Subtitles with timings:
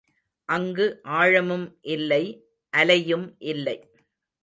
[0.49, 0.85] அங்கு
[1.17, 1.67] ஆழமும்
[1.87, 2.23] இல்லை
[2.73, 3.77] அலையும் இல்லை.